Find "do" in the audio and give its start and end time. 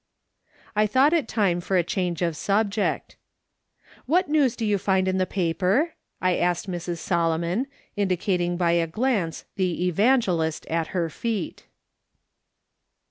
4.55-4.65